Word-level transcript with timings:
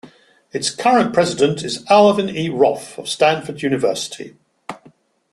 Its 0.51 0.71
current 0.71 1.13
president 1.13 1.61
is 1.63 1.85
Alvin 1.87 2.27
E. 2.27 2.49
Roth 2.49 2.97
of 2.97 3.07
Stanford 3.07 3.61
University. 3.61 4.33